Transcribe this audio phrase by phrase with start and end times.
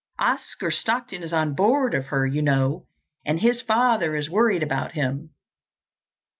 [0.17, 2.87] Oscar Stockton is on board of her, you know,
[3.23, 5.29] and his father is worried about him.